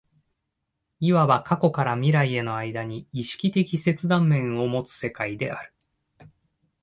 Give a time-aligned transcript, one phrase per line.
[0.99, 5.71] いわば過去から未来への間に意識的切断面を有つ世界である。